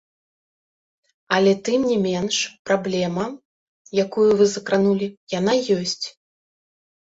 [1.37, 2.35] Але тым не менш,
[2.71, 3.27] праблема,
[4.07, 5.07] якую вы закранулі,
[5.39, 6.03] яна ёсць.